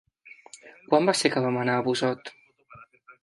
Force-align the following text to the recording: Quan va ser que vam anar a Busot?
Quan 0.87 1.09
va 1.09 1.15
ser 1.19 1.29
que 1.35 1.45
vam 1.45 1.59
anar 1.65 1.77
a 1.81 1.85
Busot? 1.89 2.35